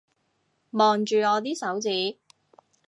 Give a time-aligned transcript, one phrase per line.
[0.71, 2.17] 望住我啲手指